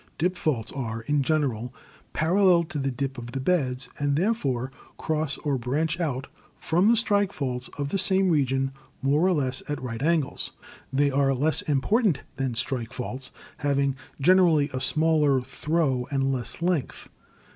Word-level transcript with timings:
Dip 0.17 0.35
faults 0.35 0.71
are, 0.71 1.01
in 1.01 1.21
general, 1.21 1.75
parallel 2.11 2.63
to 2.63 2.79
the 2.79 2.89
dip 2.89 3.19
of 3.19 3.33
the 3.33 3.39
beds, 3.39 3.87
and 3.99 4.15
therefore 4.15 4.71
cross 4.97 5.37
or 5.37 5.59
branch 5.59 5.99
out 5.99 6.25
from 6.57 6.87
the 6.87 6.97
strike 6.97 7.31
faults 7.31 7.69
of 7.77 7.89
the 7.89 7.99
same 7.99 8.31
region, 8.31 8.71
more 9.03 9.21
or 9.23 9.31
less 9.31 9.61
at 9.69 9.79
right 9.79 10.01
angles; 10.01 10.53
they 10.91 11.11
are 11.11 11.35
less 11.35 11.61
im 11.69 11.81
portant 11.81 12.21
than 12.37 12.55
strike 12.55 12.93
faults, 12.93 13.29
having 13.57 13.95
generally 14.19 14.71
a 14.73 14.81
smaller 14.81 15.39
throw 15.39 16.07
and 16.09 16.33
less 16.33 16.63
length. 16.63 17.07